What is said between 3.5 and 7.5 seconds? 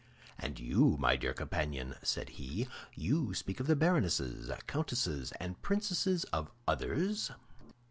of the baronesses, countesses, and princesses of others?"